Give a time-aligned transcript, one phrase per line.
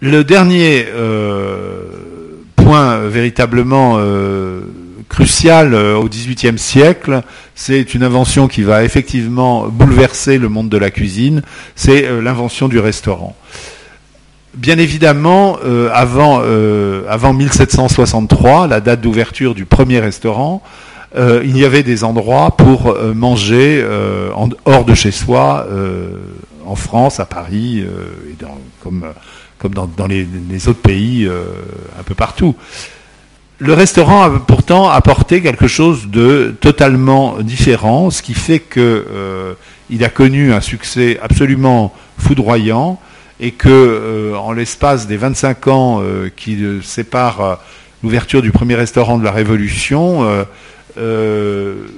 [0.00, 1.82] Le dernier euh,
[2.54, 4.60] point véritablement euh,
[5.08, 7.22] crucial euh, au XVIIIe siècle,
[7.56, 11.42] c'est une invention qui va effectivement bouleverser le monde de la cuisine,
[11.74, 13.34] c'est l'invention du restaurant.
[14.54, 15.58] Bien évidemment,
[15.92, 16.42] avant,
[17.08, 20.62] avant 1763, la date d'ouverture du premier restaurant,
[21.16, 23.84] il y avait des endroits pour manger
[24.64, 25.66] hors de chez soi,
[26.66, 29.04] en France, à Paris, et dans, comme
[29.58, 31.44] comme dans, les, autres pays euh,
[31.98, 32.54] un peu partout.
[33.58, 39.54] Le restaurant a pourtant apporté quelque chose de totalement différent, ce qui fait qu'il euh,
[40.00, 43.00] a connu un succès absolument foudroyant
[43.40, 46.02] et que euh, en l'espace des 25 ans
[46.36, 47.60] qui séparent
[48.04, 50.24] l'ouverture du premier restaurant de la Révolution,
[50.96, 51.88] le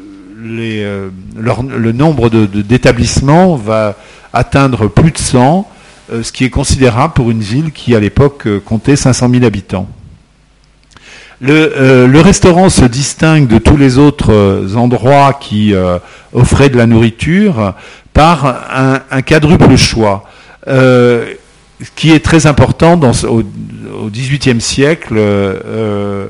[1.92, 3.96] nombre d'établissements va
[4.32, 5.79] atteindre plus de 100 euh,
[6.22, 9.88] ce qui est considérable pour une ville qui, à l'époque, euh, comptait 500 000 habitants.
[11.42, 15.72] Euh, le, restaurant se distingue de tous les autres endroits qui
[16.34, 17.74] offraient de la nourriture
[18.12, 20.28] par un, quadruple choix,
[21.96, 23.42] qui est très important au,
[24.10, 25.18] XVIIIe siècle,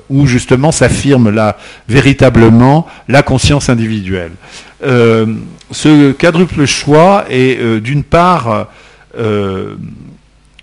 [0.08, 1.56] où justement s'affirme là
[1.88, 4.32] véritablement la conscience individuelle.
[4.80, 8.68] ce quadruple choix est d'une part
[9.18, 9.74] euh,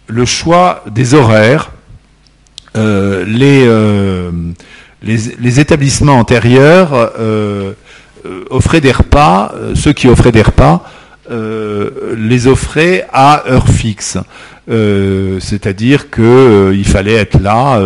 [0.07, 1.71] le choix des horaires,
[2.77, 4.31] euh, euh,
[5.01, 7.11] les, les, établissements antérieurs
[8.49, 10.83] offraient des repas, ceux qui offraient des repas
[11.29, 14.17] les offraient à heure fixe.
[14.67, 17.81] c'est-à-dire qu'il fallait être là,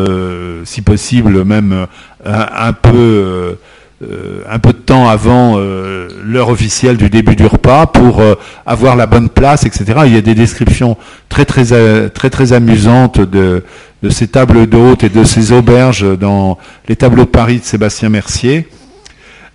[0.64, 1.88] si possible même
[2.26, 3.58] un peu
[4.04, 8.34] euh, un peu de temps avant euh, l'heure officielle du début du repas pour euh,
[8.66, 9.94] avoir la bonne place, etc.
[10.08, 10.98] Il y a des descriptions
[11.30, 13.64] très très très très amusantes de,
[14.02, 18.10] de ces tables d'hôtes et de ces auberges dans les tableaux de Paris de Sébastien
[18.10, 18.68] Mercier.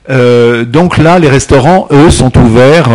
[0.08, 2.90] donc là, les restaurants, eux, sont ouverts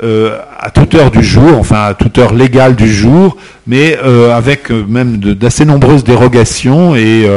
[0.00, 3.98] à toute heure du jour, enfin à toute heure légale du jour, mais
[4.32, 7.28] avec même d'assez nombreuses dérogations et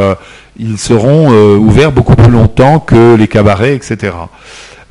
[0.60, 4.14] ils seront euh, ouverts beaucoup plus longtemps que les cabarets, etc.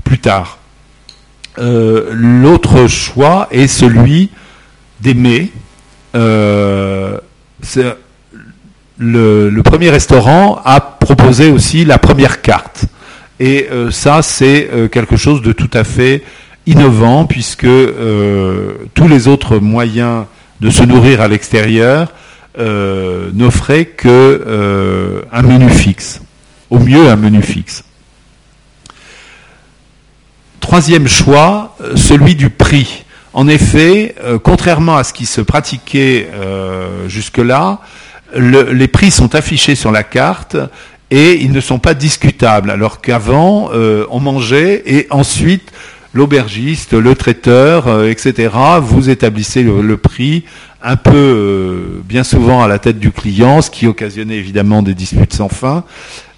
[0.02, 0.58] Plus tard.
[1.58, 4.30] Euh, l'autre choix est celui
[5.00, 5.52] d'aimer.
[6.14, 7.18] Euh,
[8.98, 12.86] le, premier restaurant a proposé aussi la première carte.
[13.38, 16.24] Et ça, c'est quelque chose de tout à fait
[16.66, 17.68] innovant, puisque
[18.94, 20.24] tous les autres moyens
[20.60, 22.08] de se nourrir à l'extérieur
[22.58, 26.20] euh, n'offrait que euh, un menu fixe,
[26.70, 27.84] au mieux un menu fixe.
[30.58, 33.04] Troisième choix, euh, celui du prix.
[33.32, 36.28] En effet, contrairement à ce qui se pratiquait
[37.06, 37.78] jusque-là,
[38.34, 40.56] les prix sont affichés sur la carte
[41.10, 43.70] et ils ne sont pas discutables, alors qu'avant,
[44.10, 45.70] on mangeait et ensuite
[46.18, 48.50] l'aubergiste, le traiteur, etc.,
[48.82, 50.44] vous établissez le prix
[50.82, 54.94] un peu, euh, bien souvent, à la tête du client, ce qui occasionnait évidemment des
[54.94, 55.84] disputes sans fin.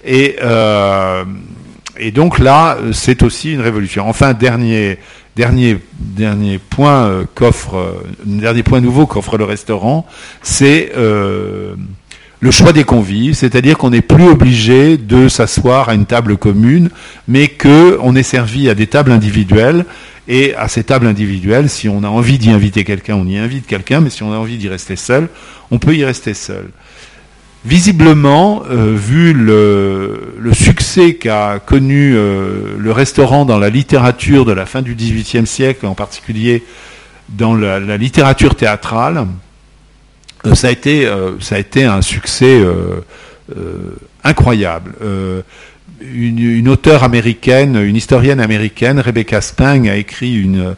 [0.05, 1.25] Et, euh,
[2.15, 4.09] donc là, c'est aussi une révolution.
[4.09, 4.99] Enfin, dernier,
[6.71, 10.07] point euh, qu'offre, dernier point nouveau qu'offre le restaurant,
[10.43, 10.93] c'est
[12.41, 16.89] le choix des convives, c'est-à-dire qu'on n'est plus obligé de s'asseoir à une table commune,
[17.29, 19.85] mais qu'on est servi à des tables individuelles
[20.27, 23.67] et à ces tables individuelles, si on a envie d'y inviter quelqu'un, on y invite
[23.67, 25.29] quelqu'un, mais si on a envie d'y rester seul,
[25.71, 26.71] on peut y rester seul.
[27.67, 34.65] Visiblement, euh, vu le, succès qu'a connu euh, le restaurant dans la littérature de la
[34.65, 36.65] fin du XVIIIe siècle, en particulier
[37.29, 39.27] dans la, littérature théâtrale,
[40.55, 41.09] ça, a été,
[41.41, 42.61] ça a été un succès
[44.25, 44.95] incroyable
[46.01, 50.75] une, auteure américaine, une historienne américaine, Rebecca Stang, a écrit une,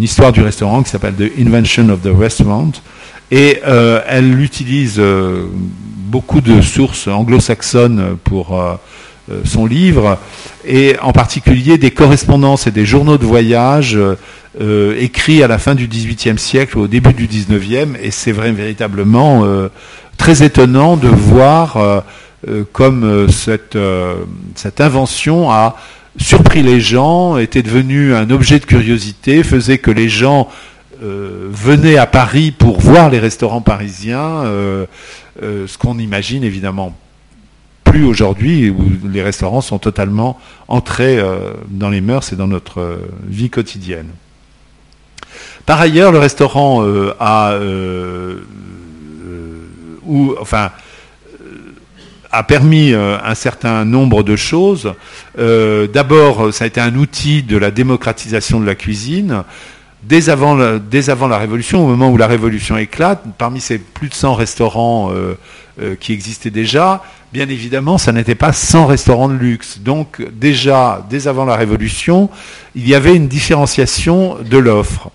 [0.00, 2.72] histoire du restaurant qui s'appelle The Invention of the Restaurant.
[3.30, 8.74] Et euh, elle utilise euh, beaucoup de sources anglo-saxonnes pour euh,
[9.44, 10.18] son livre,
[10.66, 13.98] et en particulier des correspondances et des journaux de voyage
[14.60, 19.44] écrits à la fin du XVIIIe siècle, au début du XIXe, et c'est véritablement
[20.16, 22.04] très étonnant de voir
[22.48, 24.16] euh, comme euh, cette, euh,
[24.78, 25.76] invention a
[26.18, 30.48] surpris les gens, était devenu un objet de curiosité, faisait que les gens
[31.00, 34.44] venaient à Paris pour voir les restaurants parisiens,
[35.42, 36.96] ce qu'on imagine évidemment
[37.82, 41.20] plus aujourd'hui, où les restaurants sont totalement entrés
[41.68, 44.06] dans les mœurs et dans notre vie quotidienne.
[45.66, 46.84] Par ailleurs, le restaurant
[47.18, 47.58] a
[50.06, 50.70] ou enfin
[52.30, 54.92] a permis un certain nombre de choses.
[55.38, 59.44] D'abord, ça a été un outil de la démocratisation de la cuisine.
[60.02, 64.08] Dès avant, dès avant, la Révolution, au moment où la Révolution éclate, parmi ces plus
[64.08, 65.12] de 100 restaurants
[66.00, 67.02] qui existaient déjà,
[67.32, 69.78] bien évidemment, ça n'était pas 100 restaurants de luxe.
[69.78, 72.28] Donc déjà, dès avant la Révolution,
[72.74, 75.10] il y avait une différenciation de l'offre.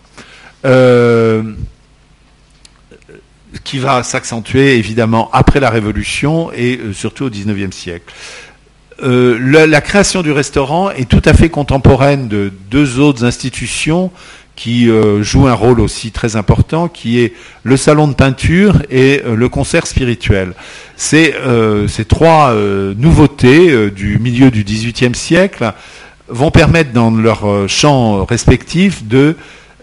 [0.65, 1.43] Euh,
[3.63, 8.13] qui va s'accentuer évidemment après la Révolution et euh, surtout au XIXe siècle.
[9.01, 14.11] Euh, la, création du restaurant est tout à fait contemporaine de deux autres institutions
[14.55, 14.89] qui
[15.21, 17.33] jouent un rôle aussi très important, qui est
[17.63, 20.51] le salon de peinture et le concert spirituel.
[20.97, 21.33] Ces,
[21.87, 22.53] ces trois
[22.97, 25.71] nouveautés du milieu du XVIIIe siècle
[26.27, 29.37] vont permettre dans leurs champs respectifs de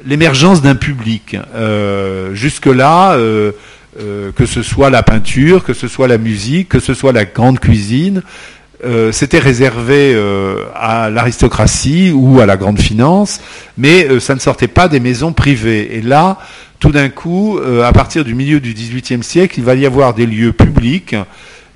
[0.07, 1.37] l'émergence d'un public.
[1.55, 3.53] Euh, jusque-là, euh,
[4.01, 7.25] euh, que ce soit la peinture, que ce soit la musique, que ce soit la
[7.25, 8.23] grande cuisine,
[9.11, 10.15] c'était réservé
[10.77, 13.41] à l'aristocratie ou à la grande finance,
[13.77, 15.97] mais ça ne sortait pas des maisons privées.
[15.97, 16.39] Et là,
[16.79, 20.27] tout d'un coup, à partir du milieu du XVIIIe siècle, il va y avoir des
[20.27, 21.17] lieux publics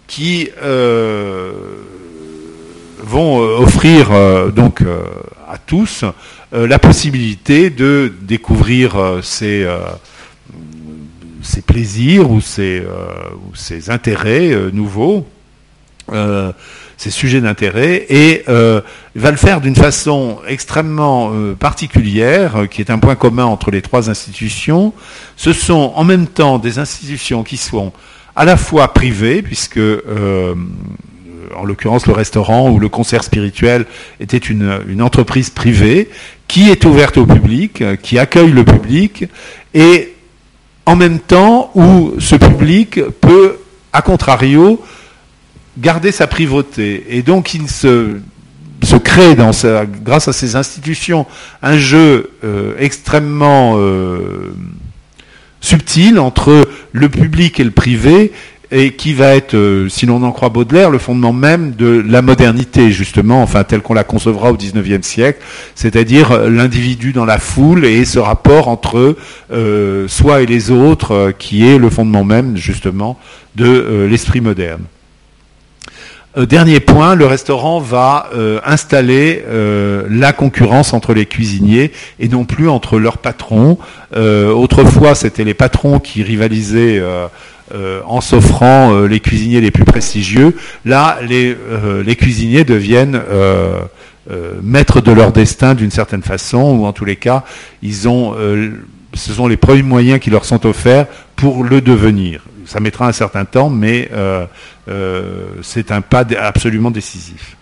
[0.07, 0.51] qui
[3.03, 4.11] vont offrir
[4.53, 4.83] donc
[5.51, 6.05] à tous
[6.53, 9.79] euh, la possibilité de découvrir euh, euh,
[11.43, 15.27] ses, plaisirs ou ses intérêts nouveaux,
[16.97, 23.15] ses sujets d'intérêt, et va le faire d'une façon extrêmement particulière, qui est un point
[23.15, 24.93] commun entre les trois institutions.
[25.37, 27.93] Ce sont en même temps des institutions qui sont
[28.37, 29.81] à la fois privées, puisque
[31.57, 33.87] en l'occurrence le restaurant ou le concert spirituel
[34.21, 36.11] était une, entreprise privée
[36.49, 39.27] qui est ouverte au public, qui accueille le public,
[39.75, 40.15] et
[40.87, 43.59] en même temps où ce public peut,
[43.93, 44.83] à contrario,
[45.79, 47.07] garder sa privauté.
[47.11, 48.19] Et donc il se,
[49.05, 51.27] crée grâce à ces institutions
[51.63, 54.53] un jeu euh, extrêmement euh,
[55.61, 58.33] subtil entre le public et le privé
[58.73, 62.23] et qui va être, euh, si l'on en croit Baudelaire, le fondement même de la
[62.23, 65.41] modernité, justement, enfin telle qu'on la concevra au XIXe siècle,
[65.75, 69.17] c'est-à-dire euh, l'individu dans la foule et ce rapport entre
[69.53, 73.19] euh, soi et les autres, qui est le fondement même, justement,
[73.57, 74.83] de l'esprit moderne.
[76.37, 78.31] dernier point, le restaurant va
[78.65, 79.43] installer
[80.09, 81.91] la concurrence entre les cuisiniers
[82.21, 83.77] et non plus entre leurs patrons.
[84.15, 87.03] autrefois, c'était les patrons qui rivalisaient
[87.73, 90.57] euh, en s'offrant euh, les cuisiniers les plus prestigieux.
[90.85, 93.21] Là, les, euh, cuisiniers deviennent
[94.63, 97.45] maîtres de leur destin d'une certaine façon, ou en tous les cas,
[97.83, 101.07] ce sont les premiers moyens qui leur sont offerts
[101.37, 102.43] pour le devenir.
[102.67, 104.11] Ça mettra un certain temps, mais
[105.63, 107.57] c'est un pas absolument décisif.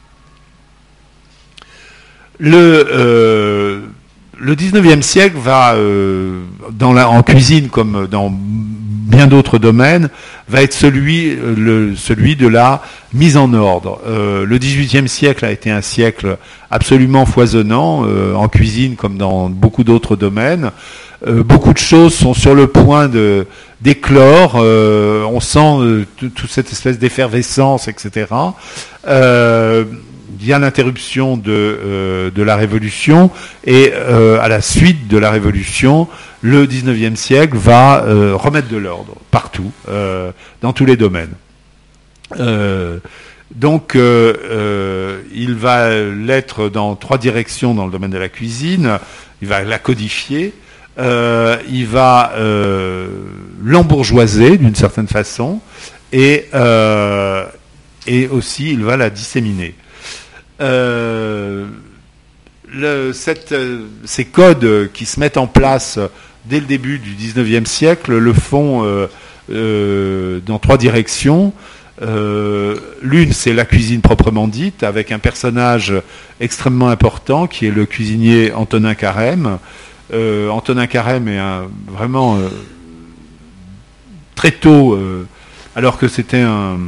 [2.38, 3.82] Le,
[4.38, 5.75] le 19e siècle va,
[6.73, 8.31] dans la, en cuisine comme dans
[9.08, 10.11] bien d'autres domaines,
[10.49, 12.82] va être celui, euh, le, celui de la
[13.12, 14.00] mise en ordre.
[14.06, 16.37] Euh, le XVIIIe siècle a été un siècle
[16.70, 20.70] absolument foisonnant, euh, en cuisine comme dans beaucoup d'autres domaines.
[21.26, 23.46] beaucoup de choses sont sur le point de
[23.81, 24.55] d'éclore.
[24.56, 28.26] on sent toute cette espèce d'effervescence, etc.
[30.40, 33.30] il y a l'interruption de, de la Révolution
[33.64, 36.08] et à la suite de la Révolution,
[36.42, 40.32] le 19e siècle va euh, remettre de l'ordre partout, euh,
[40.62, 41.32] dans tous les domaines.
[42.38, 42.99] Euh,
[43.54, 48.99] donc, il va l'être dans trois directions dans le domaine de la cuisine.
[49.40, 50.52] Il va la codifier.
[50.99, 52.35] il va
[53.64, 55.61] l'embourgeoiser d'une certaine façon.
[56.12, 56.44] Et,
[58.06, 59.75] et aussi, il va la disséminer.
[60.60, 61.66] Le,
[63.12, 63.54] cette,
[64.04, 65.98] ces codes qui se mettent en place
[66.48, 69.06] dès le début du 19e siècle, le font euh,
[69.50, 71.52] euh, dans trois directions.
[72.00, 75.92] Euh, l'une, c'est la cuisine proprement dite, avec un personnage
[76.40, 79.58] extrêmement important qui est le cuisinier Antonin Carême.
[80.50, 81.40] Antonin Carême est
[81.86, 82.38] vraiment
[84.34, 84.98] très tôt,
[85.76, 86.78] alors que c'était un,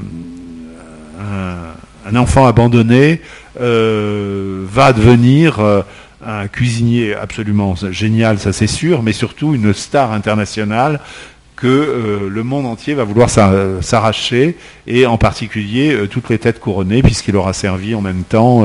[2.16, 3.20] enfant abandonné,
[3.56, 5.84] va devenir
[6.24, 11.00] un cuisinier absolument génial, ça c'est sûr, mais surtout une star internationale
[11.60, 16.58] que euh, le monde entier va vouloir s'arracher, et en particulier euh, toutes les têtes
[16.58, 18.64] couronnées, puisqu'il aura servi en même temps,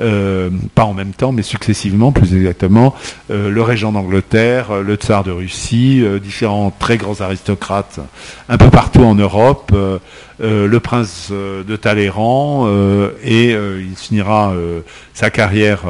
[0.00, 2.94] euh, pas en même temps, mais successivement, plus exactement,
[3.28, 8.00] le régent d'Angleterre, le tsar de Russie, différents très grands aristocrates
[8.48, 9.72] un peu partout en Europe,
[10.40, 12.68] le prince de Talleyrand,
[13.22, 14.52] et il finira
[15.14, 15.84] sa carrière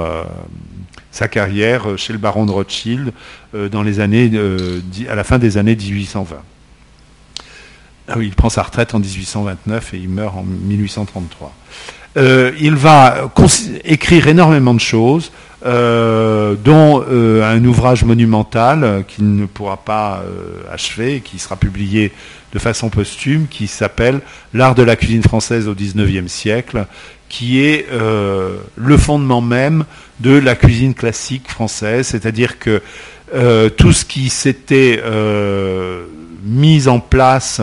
[1.13, 3.13] sa carrière chez le baron de Rothschild
[3.55, 6.37] euh, dans les années, euh, à la fin des années 1820.
[8.09, 11.53] Ah il prend sa retraite en 1829 et il meurt en 1833.
[12.17, 13.31] Euh, il va
[13.85, 15.31] écrire énormément de choses,
[15.65, 20.25] dont un ouvrage monumental qu'il ne pourra pas
[20.73, 22.11] achever, qui sera publié
[22.53, 24.21] de façon posthume, qui s'appelle
[24.53, 26.87] L'art de la cuisine française au XIXe siècle,
[27.29, 29.85] qui est le fondement même
[30.23, 32.81] de la cuisine classique française, c'est-à-dire que
[33.35, 36.05] euh, tout ce qui s'était euh,
[36.45, 37.61] mis en place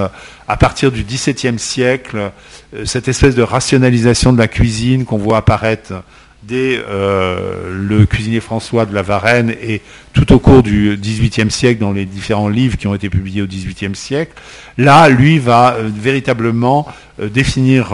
[0.48, 2.32] à partir du XVIIe siècle,
[2.74, 6.04] euh, cette espèce de rationalisation de la cuisine qu'on voit apparaître
[6.42, 9.82] dès le cuisinier François de la Varenne et
[10.14, 13.46] tout au cours du XVIIIe siècle dans les différents livres qui ont été publiés au
[13.46, 14.32] XVIIIe siècle,
[14.80, 16.88] là, lui va véritablement
[17.22, 17.94] définir,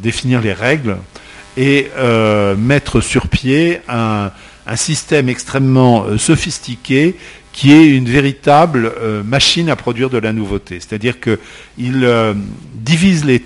[0.00, 0.96] définir les règles
[1.62, 1.90] et
[2.56, 4.30] mettre sur pied un,
[4.70, 7.16] un système extrêmement euh, sophistiqué
[7.52, 10.78] qui est une véritable euh, machine à produire de la nouveauté.
[10.78, 12.34] C'est-à-dire qu'il euh,
[12.74, 13.42] divise les,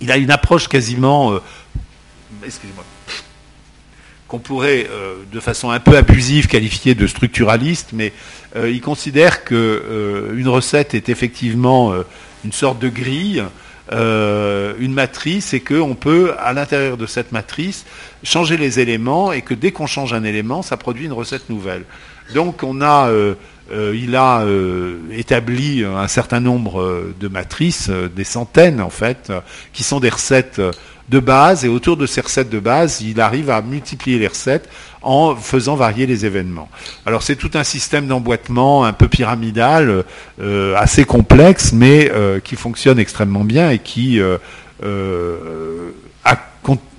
[0.00, 1.38] Il a une approche quasiment.
[2.44, 2.84] excusez-moi.
[4.26, 4.86] Qu'on pourrait,
[5.32, 8.12] de façon un peu abusive, qualifier de structuraliste, mais
[8.54, 11.94] il considère qu'une recette est effectivement
[12.44, 13.42] une sorte de grille
[13.92, 17.86] euh, une matrice et qu'on peut, à l'intérieur de cette matrice,
[18.22, 21.84] changer les éléments et que dès qu'on change un élément, ça produit une recette nouvelle.
[22.34, 23.34] Donc euh,
[23.72, 24.44] euh, il a
[25.10, 29.32] établi un certain nombre de matrices, des centaines en fait,
[29.72, 30.60] qui sont des recettes
[31.08, 34.68] de base et autour de ces recettes de base, il arrive à multiplier les recettes
[35.02, 36.68] en faisant varier les événements.
[37.06, 40.04] Alors c'est tout un système d'emboîtement un peu pyramidal,
[40.40, 44.38] euh, assez complexe, mais euh, qui fonctionne extrêmement bien et qui euh,
[46.24, 46.36] a,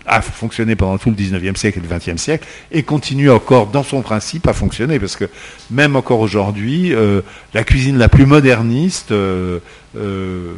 [0.10, 3.84] a, fonctionné pendant tout le 19e siècle et le 20e siècle et continue encore dans
[3.84, 5.26] son principe à fonctionner parce que
[5.72, 6.94] même encore aujourd'hui,
[7.54, 9.14] la cuisine la plus moderniste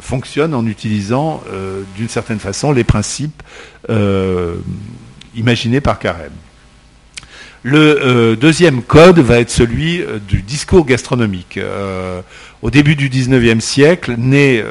[0.00, 1.42] fonctionne en utilisant
[1.96, 3.42] d'une certaine façon les principes
[5.34, 6.32] imaginés par Carême.
[7.64, 11.58] Le euh, deuxième code va être celui euh, du discours gastronomique.
[11.58, 12.20] Euh,
[12.60, 14.62] au début du XIXe siècle, né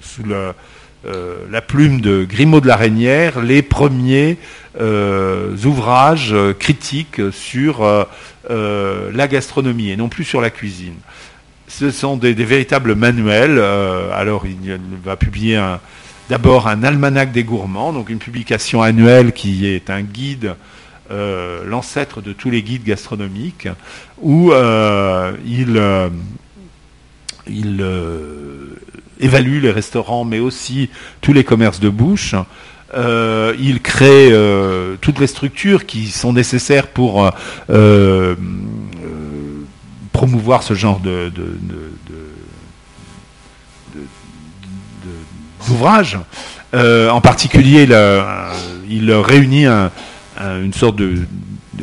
[0.00, 0.54] sous la,
[1.66, 4.38] plume de Grimaud de la Reynière, les premiers
[4.78, 8.06] ouvrages critiques sur
[8.48, 10.96] la gastronomie et non plus sur la cuisine.
[11.68, 13.58] Ce sont des, véritables manuels.
[13.58, 15.60] alors, il va publier
[16.28, 20.54] d'abord un almanach des gourmands, donc une publication annuelle qui est un guide
[21.10, 23.66] euh, l'ancêtre de tous les guides gastronomiques,
[24.20, 25.32] où euh,
[25.76, 26.08] euh,
[27.48, 27.84] il
[29.20, 32.34] évalue les restaurants, mais aussi tous les commerces de bouche.
[32.94, 34.32] il crée
[35.00, 37.30] toutes les structures qui sont nécessaires pour
[40.12, 41.32] promouvoir ce genre de,
[45.66, 46.18] d'ouvrage.
[46.74, 47.88] en particulier,
[48.88, 49.90] il réunit un,
[50.40, 51.26] une sorte de,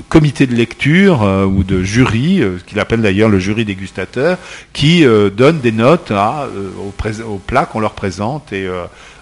[0.10, 4.38] comité de lecture euh, ou de jury, euh, qu'il appelle d'ailleurs le jury dégustateur,
[4.74, 6.48] qui euh, donne des notes à,
[6.80, 8.68] aux, plats qu'on leur présente et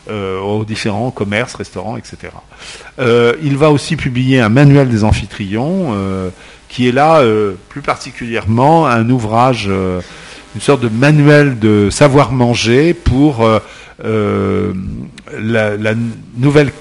[0.08, 2.32] aux différents commerces, restaurants, etc.
[3.00, 5.96] il va aussi publier un manuel des amphitryons,
[6.70, 7.24] qui est là
[7.70, 13.48] plus particulièrement un ouvrage, une sorte de manuel de savoir manger pour
[14.04, 15.96] la
[16.38, 16.72] nouvelle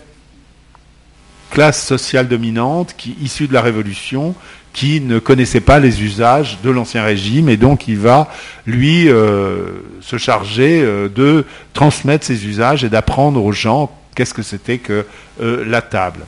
[1.55, 4.35] classe sociale dominante qui issue de la Révolution,
[4.73, 8.29] qui ne connaissait pas les usages de l'Ancien Régime, et donc il va,
[8.67, 9.69] lui, euh,
[10.01, 15.07] se charger euh, de transmettre ces usages et d'apprendre aux gens qu'est-ce que c'était que
[15.41, 16.27] euh, la table.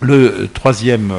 [0.00, 1.12] Le troisième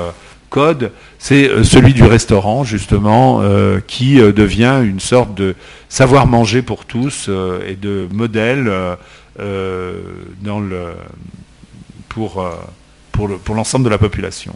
[0.50, 3.42] code, c'est celui du restaurant, justement,
[3.88, 5.56] qui devient une sorte de
[5.90, 7.28] savoir-manger pour tous
[7.68, 8.72] et de modèle
[9.40, 10.94] dans le,
[12.08, 12.48] pour
[13.18, 14.56] pour l'ensemble de la population.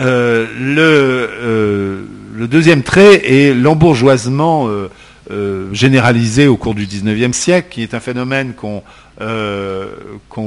[0.00, 0.46] Euh,
[0.78, 7.94] euh, le, deuxième trait est l'embourgeoisement euh, généralisé au cours du XIXe siècle, qui est
[7.94, 8.82] un phénomène qu'on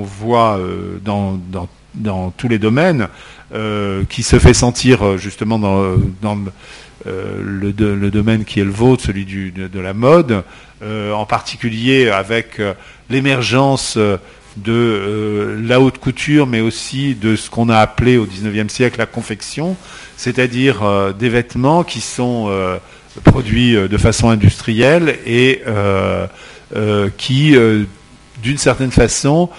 [0.03, 0.60] voit
[1.05, 3.08] dans, tous les domaines,
[4.10, 6.38] qui se fait sentir justement dans,
[7.05, 10.43] le, le, domaine qui est le vôtre, celui du, de, la mode,
[10.84, 12.60] en particulier avec
[13.10, 13.98] l'émergence
[14.58, 19.06] de la haute couture, mais aussi de ce qu'on a appelé au XIXe siècle la
[19.06, 19.76] confection,
[20.18, 22.50] c'est-à-dire des vêtements qui sont
[23.24, 25.62] produits de façon industrielle et
[27.18, 27.56] qui,
[28.44, 29.50] d'une certaine façon,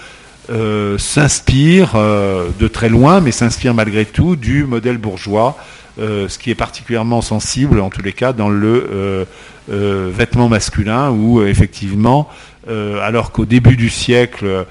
[0.51, 5.61] euh, s'inspire euh, de très loin, mais s'inspire malgré tout du modèle bourgeois, euh,
[5.97, 9.25] ce qui est particulièrement sensible, en tous les cas, dans le
[9.67, 12.29] vêtement masculin, où effectivement,
[12.67, 14.65] alors qu'au début du siècle,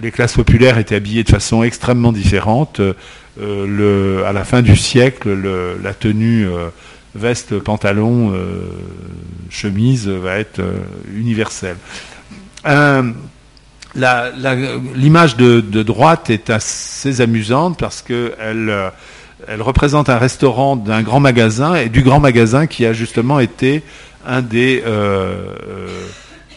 [0.00, 2.80] les classes populaires étaient habillées de façon extrêmement différente,
[3.40, 5.36] à la fin du siècle,
[5.82, 6.46] la tenue
[7.14, 8.32] veste, pantalon,
[9.50, 10.62] chemise va être
[11.14, 11.76] universelle.
[13.94, 18.90] L'image de, droite est assez amusante parce qu'elle euh,
[19.48, 23.82] elle représente un restaurant d'un grand magasin et du grand magasin qui a justement été
[24.26, 25.46] un des euh,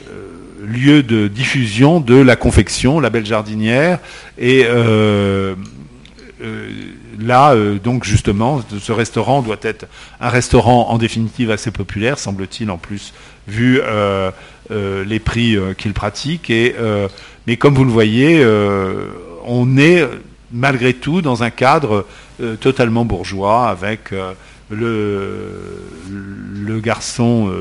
[0.10, 0.28] euh,
[0.66, 4.00] lieux de diffusion de la confection, la belle jardinière.
[4.38, 4.66] Et
[7.20, 9.88] là, donc justement, ce restaurant doit être
[10.22, 13.14] un restaurant en définitive assez populaire, semble-t-il en plus,
[13.48, 13.82] vu
[14.70, 16.50] euh, les prix euh, qu'ils pratiquent.
[16.50, 17.08] Et, euh,
[17.46, 18.46] mais comme vous le voyez,
[19.46, 20.06] on est
[20.52, 22.06] malgré tout dans un cadre
[22.60, 24.12] totalement bourgeois avec
[24.70, 25.62] le,
[26.10, 27.52] le, garçon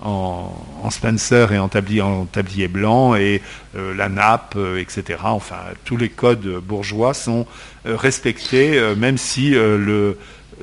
[0.00, 3.42] en, Spencer et en tablier, en tablier blanc et
[3.74, 5.20] la nappe, etc.
[5.24, 7.46] Enfin, tous les codes bourgeois sont
[7.84, 10.18] respectés, même si le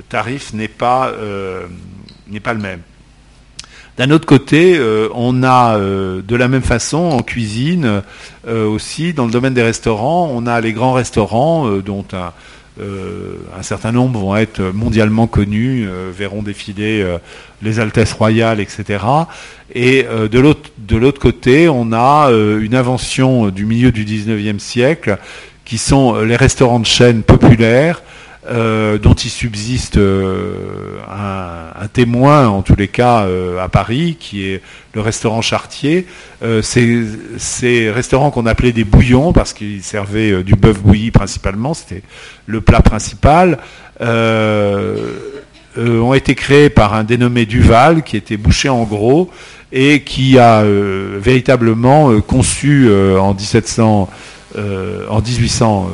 [0.09, 1.13] tarif n'est pas,
[2.27, 2.81] n'est pas le même.
[3.99, 8.01] D'un autre côté, euh, on a euh, de la même façon en cuisine
[8.47, 12.31] euh, aussi, dans le domaine des restaurants, on a les grands restaurants dont un,
[13.61, 17.05] certain nombre vont être mondialement connus, verront défiler
[17.61, 19.03] les Altesses royales, etc.
[19.73, 25.17] Et de l'autre côté, on a une invention du milieu du 19e siècle
[25.65, 28.01] qui sont les restaurants de chaîne populaires
[28.47, 34.45] euh, dont il subsiste euh, un, témoin, en tous les cas euh, à Paris, qui
[34.45, 34.61] est
[34.93, 36.07] le restaurant Chartier.
[36.61, 37.03] ces,
[37.37, 42.01] ces, restaurants qu'on appelait des bouillons, parce qu'ils servaient du bœuf bouilli principalement, c'était
[42.45, 43.57] le plat principal,
[43.99, 44.05] ont
[46.13, 49.29] été créés par un dénommé Duval, qui était boucher en gros,
[49.73, 54.09] et qui a véritablement conçu en 1700,
[54.57, 55.89] en 1800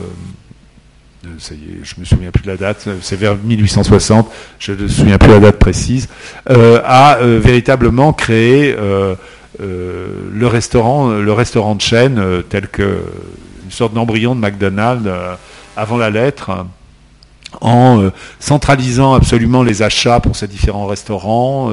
[1.40, 4.84] ça y est, je me souviens plus de la date, c'est vers 1860, je ne
[4.84, 6.08] me souviens plus de la date précise,
[6.50, 9.16] euh, a euh, véritablement créé euh,
[9.60, 13.02] le restaurant, le restaurant de chaîne tel que
[13.64, 15.10] une sorte d'embryon de McDonald's
[15.78, 16.66] avant la lettre
[17.62, 18.10] en
[18.40, 21.72] centralisant absolument les achats pour ces différents restaurants,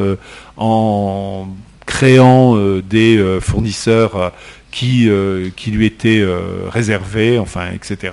[0.56, 1.48] en
[1.84, 2.56] créant
[2.88, 4.30] des fournisseurs
[4.70, 5.10] qui,
[5.56, 6.24] qui lui étaient
[6.70, 8.12] réservés, enfin, etc.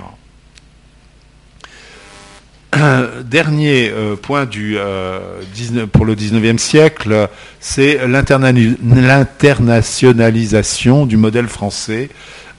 [3.25, 5.19] Dernier euh, point euh,
[5.91, 7.27] pour le 19e siècle,
[7.59, 12.09] c'est l'internationalisation du modèle français,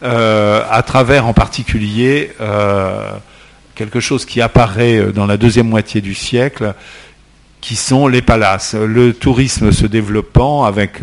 [0.03, 2.33] euh, à travers en particulier
[3.75, 6.75] quelque chose qui apparaît dans la deuxième moitié du siècle,
[7.63, 8.75] qui sont les palaces.
[8.75, 11.01] Le tourisme se développant avec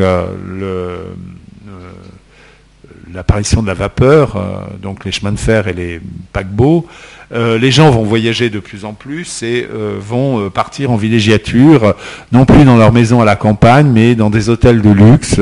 [3.11, 5.99] l'apparition de la vapeur, donc les chemins de fer et les
[6.33, 6.85] paquebots,
[7.33, 10.95] euh, les gens vont voyager de plus en plus et euh, vont euh, partir en
[10.95, 11.93] villégiature,
[12.31, 15.39] non plus dans leur maison à la campagne, mais dans des hôtels de luxe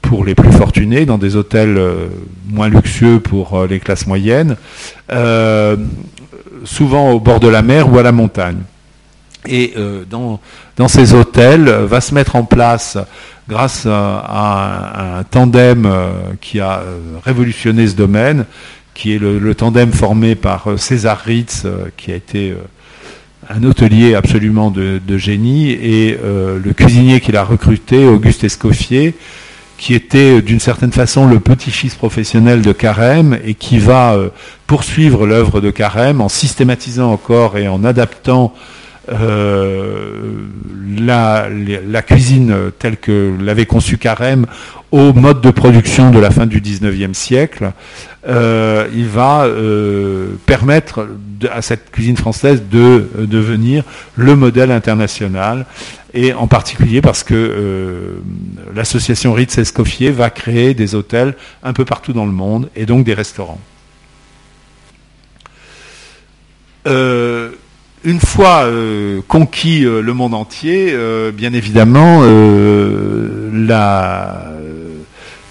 [0.00, 1.78] pour les plus fortunés, dans des hôtels
[2.48, 4.56] moins luxueux pour les classes moyennes,
[6.64, 8.56] souvent au bord de la mer ou à la montagne.
[9.46, 9.74] Et
[10.08, 10.40] dans,
[10.78, 12.96] dans, ces hôtels va se mettre en place,
[13.50, 15.86] grâce à, un tandem
[16.40, 16.82] qui a
[17.22, 18.46] révolutionné ce domaine,
[19.00, 22.56] qui est le, tandem formé par euh, César Ritz, euh, qui a été euh,
[23.48, 29.14] un hôtelier absolument de, génie, et le cuisinier qu'il a recruté, Auguste Escoffier,
[29.76, 34.16] qui était d'une certaine façon le petit-fils professionnel de Carême et qui va
[34.68, 38.54] poursuivre l'œuvre de Carême en systématisant encore et en adaptant
[40.98, 41.48] la,
[42.06, 44.46] cuisine telle que l'avait conçue Carême
[44.92, 47.72] au mode de production de la fin du 19e siècle,
[48.28, 51.08] euh, il va euh, permettre
[51.50, 52.78] à cette cuisine française de
[53.18, 53.82] euh, devenir
[54.14, 55.64] le modèle international,
[56.12, 58.20] et en particulier parce que
[58.74, 63.04] l'association Ritz Escoffier va créer des hôtels un peu partout dans le monde, et donc
[63.04, 63.60] des restaurants.
[66.86, 68.68] Une fois
[69.28, 70.96] conquis le monde entier,
[71.32, 72.22] bien évidemment,
[73.52, 74.50] la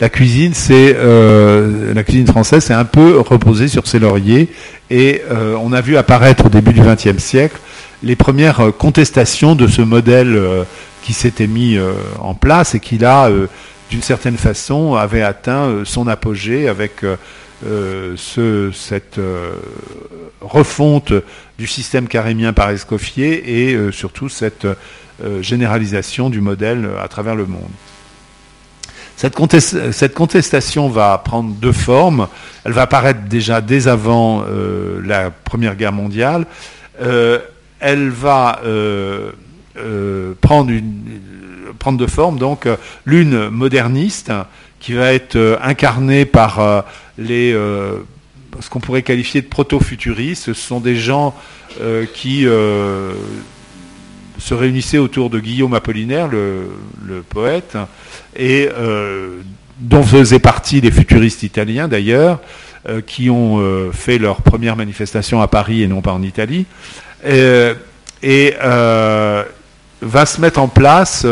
[0.02, 4.50] la cuisine, c'est la cuisine française, c'est un peu reposé sur ses lauriers.
[4.90, 5.22] Et
[5.62, 7.58] on a vu apparaître au début du XXe siècle
[8.02, 10.40] les premières contestations de ce modèle
[11.04, 11.78] qui s'était mis
[12.20, 13.30] en place et qui là,
[13.90, 17.04] d'une certaine façon, avait atteint son apogée avec
[17.66, 19.52] euh, ce, cette euh,
[20.40, 21.12] refonte
[21.58, 24.66] du système carémien par Escoffier et euh, surtout cette
[25.42, 27.70] généralisation du modèle à travers le monde.
[29.20, 32.30] Cette, contestation va prendre deux formes.
[32.64, 34.46] Elle va apparaître déjà dès avant
[35.04, 36.46] la Première Guerre mondiale.
[37.02, 38.62] elle va
[40.40, 41.20] prendre, une,
[41.80, 42.40] prendre deux formes.
[42.40, 42.66] Donc,
[43.04, 44.32] l'une moderniste,
[44.80, 46.86] qui va être incarnée par
[47.20, 47.98] les, euh,
[48.60, 50.44] ce qu'on pourrait qualifier de proto-futuristes.
[50.44, 51.36] Ce sont des gens
[51.82, 53.14] euh, qui euh,
[54.39, 56.69] se réunissaient autour de Guillaume Apollinaire, le,
[57.30, 57.78] poète,
[58.36, 58.69] et
[59.80, 62.39] dont faisaient partie les futuristes italiens d'ailleurs,
[63.06, 66.65] qui ont fait leur première manifestation à Paris et non pas en Italie.
[67.23, 71.25] et va se mettre en place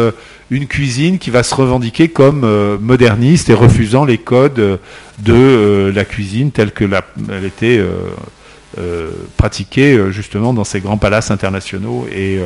[0.50, 4.80] une cuisine qui va se revendiquer comme euh, moderniste et refusant les codes
[5.20, 6.86] de euh, la cuisine telle que
[7.46, 7.84] était
[8.78, 12.40] euh, pratiquée justement dans ces grands palaces internationaux et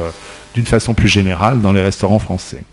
[0.54, 2.64] d'une façon plus générale dans les restaurants français.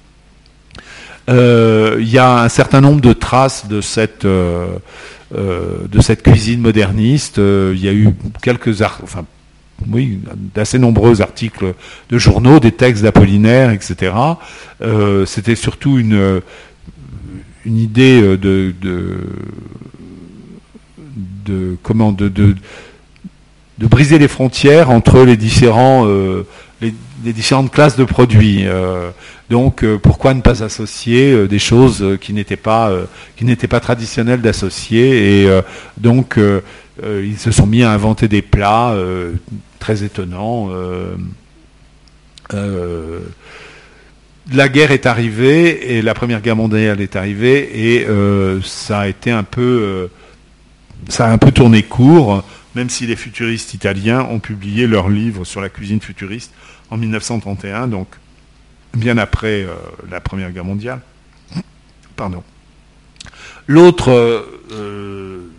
[1.28, 4.80] Il y a un certain nombre de traces de cette, de
[6.00, 7.36] cette cuisine moderniste.
[7.36, 8.08] Il y a eu
[8.42, 9.24] quelques, enfin
[9.86, 10.18] oui,
[10.54, 11.74] d'assez nombreux articles
[12.10, 14.12] de journaux, des textes d'Apollinaire, etc.
[14.82, 16.40] Euh, c'était surtout une,
[17.64, 18.74] idée de,
[21.82, 22.54] comment de,
[23.78, 26.44] briser les frontières entre les différents euh,
[27.24, 28.66] les, différentes classes de produits.
[28.66, 29.10] Euh,
[29.50, 32.92] donc pourquoi ne pas associer des choses qui n'étaient pas
[33.36, 35.60] qui n'étaient pas traditionnelles d'associer et
[35.96, 36.38] donc
[37.02, 38.94] ils se sont mis à inventer des plats
[39.78, 40.68] très étonnant.
[40.70, 41.16] Euh,
[42.54, 43.20] euh,
[44.52, 49.08] la guerre est arrivée et la première guerre mondiale est arrivée et euh, ça a
[49.08, 50.08] été un peu,
[51.08, 52.42] ça a un peu tourné court,
[52.74, 56.52] même si les futuristes italiens ont publié leur livre sur la cuisine futuriste
[56.90, 58.08] en 1931, donc
[58.94, 59.66] bien après
[60.10, 61.00] la première guerre mondiale.
[62.16, 62.42] Pardon.
[63.66, 64.46] L'autre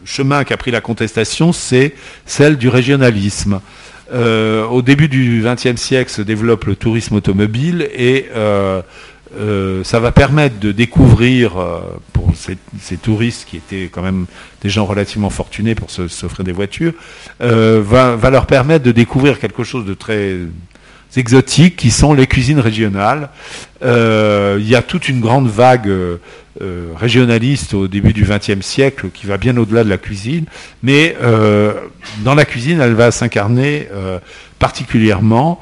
[0.06, 1.94] chemin qu'a pris la contestation, c'est
[2.26, 3.62] celle du régionalisme.
[4.12, 8.82] Euh, au début du XXe siècle se développe le tourisme automobile et euh,
[9.38, 11.52] euh, ça va permettre de découvrir
[12.12, 14.26] pour ces, touristes qui étaient quand même
[14.62, 16.94] des gens relativement fortunés pour s'offrir des voitures,
[17.40, 20.38] va, leur permettre de découvrir quelque chose de très
[21.18, 23.30] exotique qui sont les cuisines régionales.
[23.82, 25.90] il y a toute une grande vague
[26.62, 30.44] euh, régionaliste au début du XXe siècle qui va bien au-delà de la cuisine,
[30.84, 31.72] mais euh,
[32.26, 34.20] dans la cuisine, elle va s'incarner euh,
[34.58, 35.62] particulièrement,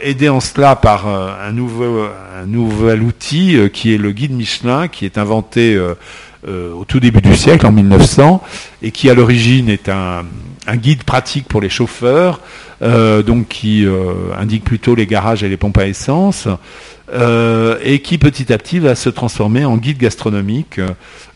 [0.00, 5.78] aidée en cela par un, nouvel outil qui est le guide Michelin, qui est inventé
[6.46, 8.42] au tout début du siècle, en 1900,
[8.82, 10.24] et qui à l'origine est un,
[10.74, 12.40] guide pratique pour les chauffeurs,
[12.80, 13.86] donc qui
[14.38, 16.48] indique plutôt les garages et les pompes à essence.
[17.12, 20.80] Euh, et qui petit à petit va se transformer en guide gastronomique.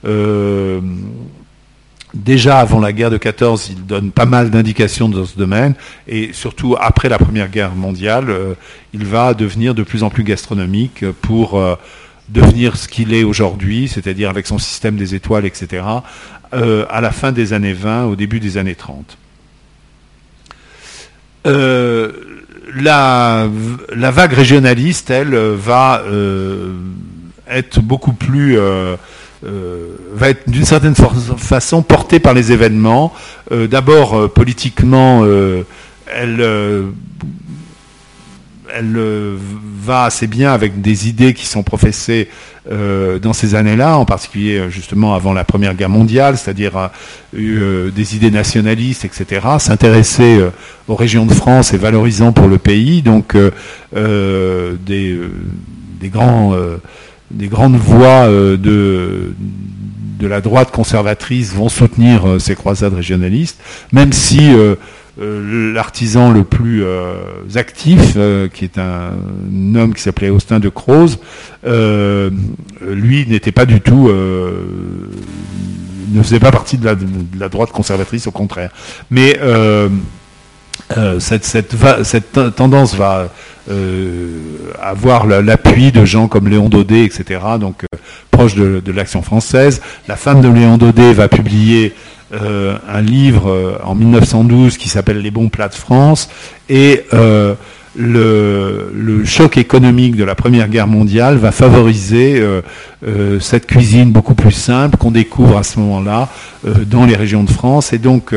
[0.05, 0.81] Euh,
[2.13, 5.75] déjà avant la guerre de 14, il donne pas mal d'indications dans ce domaine,
[6.09, 8.55] et surtout après la Première Guerre mondiale, euh,
[8.93, 11.63] il va devenir de plus en plus gastronomique pour
[12.29, 15.85] devenir ce qu'il est aujourd'hui, c'est-à-dire avec son système des étoiles, etc.,
[16.53, 19.20] à la fin des années 20, au début des années 30
[21.45, 23.49] la,
[23.95, 26.73] la, vague régionaliste, elle, va euh,
[27.49, 28.97] être beaucoup plus, euh,
[29.47, 33.13] euh, va être d'une certaine façon portée par les événements.
[33.51, 35.25] D'abord, politiquement,
[36.07, 36.85] elle,
[38.75, 38.99] elle
[39.81, 42.29] va assez bien avec des idées qui sont professées
[42.71, 46.91] euh, dans ces années-là, en particulier euh, justement avant la Première Guerre mondiale, c'est-à-dire
[47.35, 50.41] euh, des idées nationalistes, etc., s'intéresser
[50.87, 53.35] aux régions de France et valorisant pour le pays, donc
[53.95, 55.19] des,
[56.11, 59.35] grandes voix de
[60.19, 63.59] de la droite conservatrice vont soutenir ces croisades régionalistes,
[63.91, 64.51] même si
[65.21, 67.15] l'artisan le plus euh,
[67.55, 69.13] actif, euh, qui est un,
[69.75, 71.19] homme qui s'appelait Austin de Croze,
[71.65, 76.89] lui n'était pas du tout, ne faisait pas partie de
[77.39, 78.71] la, droite conservatrice, au contraire.
[79.11, 79.39] Mais
[81.19, 81.77] cette,
[82.57, 83.29] tendance va
[84.81, 87.85] avoir l'appui de gens comme Léon Daudet, etc., donc
[88.31, 89.83] proche de, de l'action française.
[90.09, 91.95] La femme de Léon Daudet va publier
[92.33, 96.29] euh, un livre euh, en 1912 qui s'appelle Les bons plats de France
[96.69, 97.55] et euh,
[97.97, 102.43] le, choc économique de la Première Guerre mondiale va favoriser
[103.41, 106.29] cette cuisine beaucoup plus simple qu'on découvre à ce moment-là
[106.87, 107.93] dans les régions de France.
[107.93, 108.33] Et donc,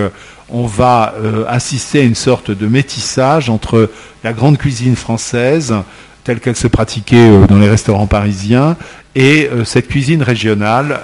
[0.50, 1.14] on va
[1.48, 3.92] assister à une sorte de métissage entre
[4.24, 5.74] la grande cuisine française,
[6.24, 8.76] telle qu'elle se pratiquait dans les restaurants parisiens,
[9.16, 11.00] et cette cuisine régionale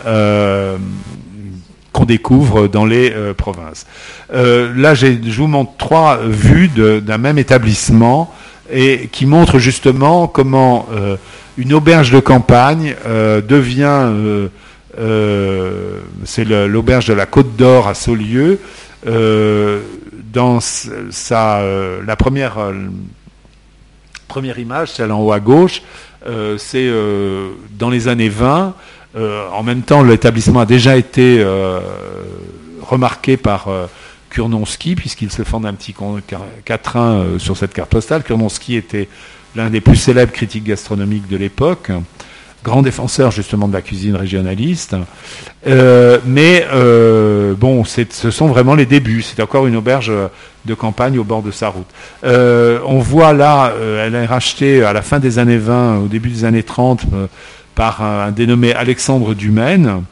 [2.05, 3.85] découvre dans les euh, provinces.
[4.33, 5.07] Euh, là, je
[5.37, 8.33] vous montre trois vues d'un même établissement
[8.71, 11.15] et qui montrent justement comment euh,
[11.57, 12.95] une auberge de campagne
[13.47, 14.09] devient,
[16.23, 18.59] c'est l'auberge de la Côte d'Or à Saulieu,
[19.05, 21.61] dans sa,
[22.05, 22.71] la première,
[24.29, 25.81] première image, celle en haut à gauche,
[26.57, 26.89] c'est
[27.77, 28.71] dans les années 20, euh,
[29.15, 31.79] en même temps, l'établissement a déjà été euh,
[32.81, 33.87] remarqué par euh,
[34.29, 35.95] Kurnonski, puisqu'il se fonde un petit
[36.65, 38.23] quatrain sur cette carte postale.
[38.23, 39.09] Kurnonski était
[39.55, 41.91] l'un des plus célèbres critiques gastronomiques de l'époque,
[42.63, 44.95] grand défenseur justement de la cuisine régionaliste.
[45.65, 46.67] mais
[47.57, 49.23] bon, ce sont vraiment les débuts.
[49.23, 50.11] C'est encore une auberge
[50.65, 51.87] de campagne au bord de sa route.
[52.23, 53.73] on voit là,
[54.05, 57.01] elle est rachetée à la fin des années 20, au début des années 30
[57.79, 60.03] par un, dénommé Alexandre Dumaine,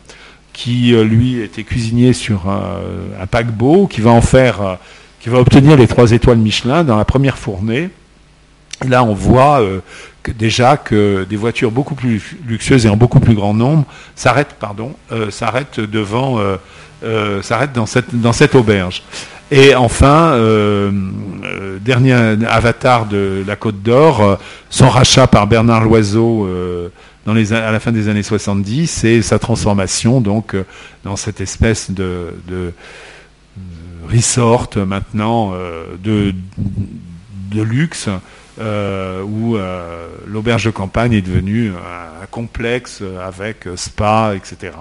[0.53, 4.75] qui euh, lui était cuisinier sur un, paquebot, qui va en faire, euh,
[5.19, 7.89] qui va obtenir les trois étoiles Michelin dans la première fournée.
[8.87, 9.81] là, on voit euh,
[10.39, 13.83] déjà que des voitures beaucoup plus luxueuses et en beaucoup plus grand nombre
[14.15, 16.39] s'arrêtent, devant,
[17.41, 19.03] s'arrêtent dans cette auberge.
[19.49, 20.37] Et enfin,
[21.81, 22.13] dernier
[22.47, 24.37] avatar de la Côte d'Or,
[24.69, 26.47] son rachat par Bernard Loiseau
[27.27, 30.65] à la fin des années 70 et sa transformation donc euh,
[31.03, 32.71] dans cette espèce de, euh,
[34.09, 36.33] resort maintenant euh, de,
[37.51, 38.09] de luxe
[38.59, 39.57] où
[40.25, 44.71] l'auberge de campagne est devenue un, complexe avec spa, etc.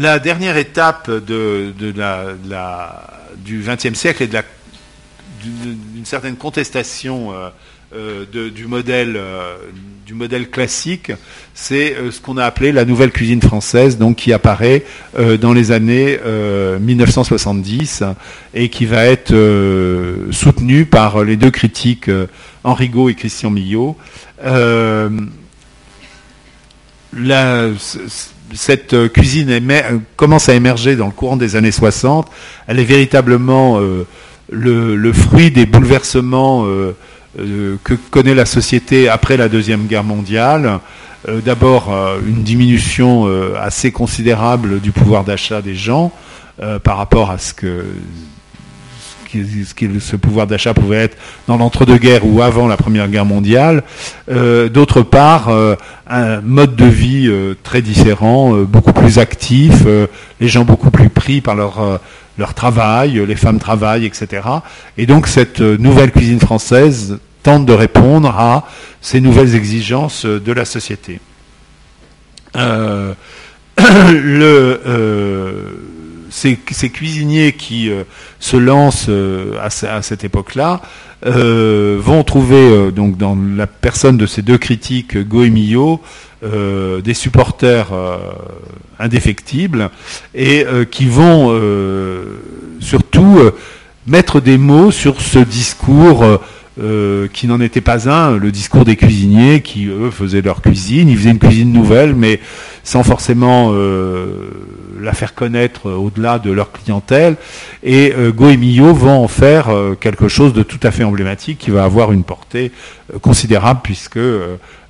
[0.00, 1.82] La dernière étape du
[3.62, 4.34] XXe siècle est
[5.42, 7.34] d'une certaine contestation
[7.94, 9.56] euh, du, modèle, euh,
[10.06, 11.12] du modèle classique,
[11.52, 14.84] c'est euh, ce qu'on a appelé la nouvelle cuisine française, donc qui apparaît
[15.38, 16.18] dans les années
[16.80, 18.02] 1970
[18.54, 19.34] et qui va être
[20.30, 22.10] soutenue par les deux critiques
[22.64, 23.98] Henri Gaud et Christian Millot.
[28.54, 29.60] Cette cuisine
[30.16, 32.28] commence à émerger dans le courant des années 60.
[32.66, 33.78] Elle est véritablement
[34.50, 36.66] le, le, fruit des bouleversements
[37.38, 40.80] euh, que connaît la société après la Deuxième Guerre mondiale.
[41.28, 46.12] Euh, d'abord, euh, une diminution assez considérable du pouvoir d'achat des gens
[46.84, 47.84] par rapport à ce que
[49.32, 51.16] ce, pouvoir d'achat pouvait être
[51.46, 53.82] dans l'entre-deux-guerres ou avant la Première Guerre mondiale.
[54.28, 55.50] D'autre part,
[56.08, 57.30] un mode de vie
[57.62, 59.84] très différent, beaucoup plus actif,
[60.40, 62.00] les gens beaucoup plus pris par leur
[62.40, 64.42] leur travail, les femmes travaillent, etc.
[64.98, 68.66] Et donc cette euh, nouvelle cuisine française tente de répondre à
[69.00, 71.20] ces nouvelles exigences euh, de la société.
[72.56, 73.14] Euh,
[76.30, 77.90] ces, cuisiniers qui
[78.38, 79.10] se lancent
[79.60, 80.80] à, cette époque-là
[81.24, 86.00] vont trouver donc dans la personne de ces deux critiques, Go et Millot,
[86.42, 87.92] des supporters
[89.00, 89.90] indéfectibles
[90.34, 92.40] et euh, qui vont euh,
[92.80, 93.52] surtout euh,
[94.06, 96.24] mettre des mots sur ce discours
[97.34, 101.10] qui n'en était pas un, le discours des cuisiniers qui, eux, faisaient leur cuisine.
[101.10, 102.40] Ils faisaient une cuisine nouvelle, mais
[102.84, 103.74] sans forcément
[105.00, 107.36] la faire connaître au-delà de leur clientèle.
[107.82, 109.68] Et Go et Millot vont en faire
[110.00, 112.72] quelque chose de tout à fait emblématique qui va avoir une portée
[113.22, 114.18] considérable puisque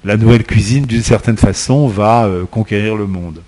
[0.05, 3.41] la nouvelle cuisine, d'une certaine façon, va conquérir le monde.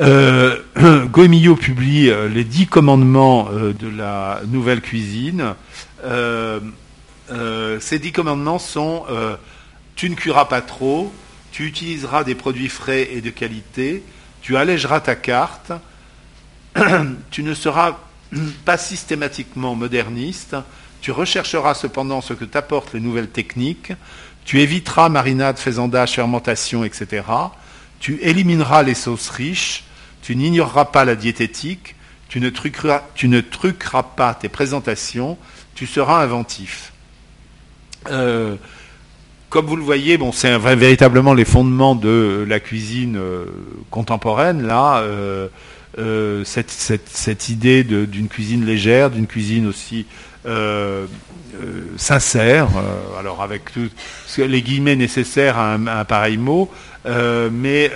[0.00, 0.58] Euh,
[1.10, 5.54] Goemillot publie euh, les dix commandements euh, de la nouvelle cuisine.
[6.04, 6.60] Euh,
[7.80, 9.04] ces dix commandements sont
[9.94, 11.10] tu ne cuiras pas trop,
[11.50, 14.02] tu utiliseras des produits frais et de qualité,
[14.42, 15.72] tu allégeras ta carte,
[17.30, 17.98] tu ne seras
[18.64, 20.56] pas systématiquement moderniste,
[21.00, 23.92] tu rechercheras cependant ce que t'apportent les nouvelles techniques,
[24.44, 27.22] tu éviteras marinade, faisandage, fermentation, etc
[28.02, 29.84] tu élimineras les sauces riches,
[30.22, 31.94] tu n'ignoreras pas la diététique,
[32.28, 35.38] tu ne, truqueras, pas tes présentations,
[35.76, 36.92] tu seras inventif.
[38.10, 38.56] Euh,
[39.52, 43.44] comme vous le voyez, bon, c'est véritablement les fondements de la cuisine euh,
[43.90, 44.66] contemporaine.
[44.66, 45.48] Là, euh,
[46.44, 50.06] cette, idée d'une cuisine légère, d'une cuisine aussi
[51.98, 52.68] sincère,
[53.20, 53.90] alors avec tous
[54.38, 56.70] les guillemets nécessaires à un, pareil mot,
[57.04, 57.90] mais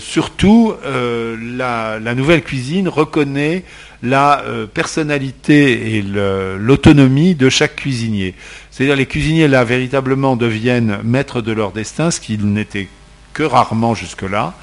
[0.00, 3.64] surtout la, nouvelle cuisine reconnaît
[4.02, 8.34] la euh, personnalité et l'autonomie de chaque cuisinier.
[8.70, 12.88] C'est-à-dire les cuisiniers là véritablement deviennent maîtres de leur destin, ce qui n'était
[13.32, 14.54] que rarement jusque-là.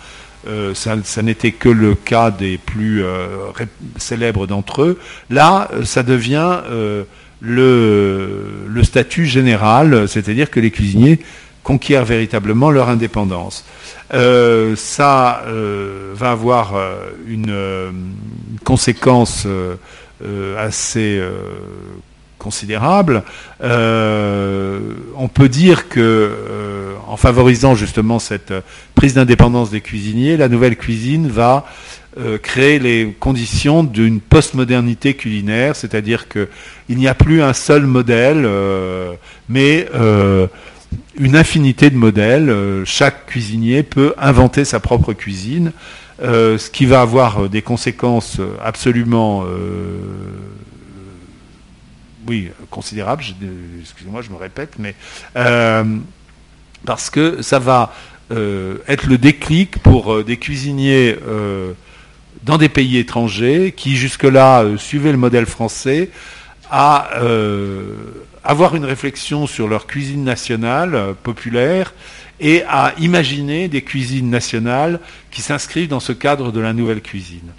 [0.48, 3.28] Euh, ça, n'était que le cas des plus euh,
[3.98, 5.00] célèbres d'entre eux.
[5.30, 6.60] Là, ça devient
[7.42, 8.46] le,
[8.84, 11.20] statut général, c'est-à-dire que les cuisiniers
[11.70, 13.64] conquièrent véritablement leur indépendance.
[14.16, 17.94] Euh, ça euh, va avoir euh, une,
[18.64, 19.48] conséquence
[20.58, 21.22] assez
[22.38, 23.24] considérable.
[23.62, 26.32] on peut dire que,
[27.08, 28.54] en favorisant justement cette
[28.96, 31.66] prise d'indépendance des cuisiniers, la nouvelle cuisine va
[32.44, 38.48] créer les conditions d'une postmodernité culinaire, c'est-à-dire qu'il n'y a plus un seul modèle,
[39.48, 39.88] mais
[41.20, 42.50] une infinité de modèles.
[42.50, 45.72] Euh, chaque cuisinier peut inventer sa propre cuisine,
[46.22, 49.44] euh, ce qui va avoir euh, des conséquences absolument
[52.28, 53.24] oui, considérables.
[53.82, 54.96] Excusez-moi, je me répète, mais
[56.86, 57.94] parce que ça va
[58.32, 61.16] être le déclic pour des cuisiniers
[62.44, 66.12] dans des pays étrangers qui jusque-là suivaient le modèle français
[66.70, 67.10] à
[68.44, 71.94] avoir une réflexion sur leur cuisine nationale euh, populaire
[72.40, 75.00] et à imaginer des cuisines nationales
[75.32, 77.52] qui s'inscrivent dans ce cadre de la nouvelle cuisine.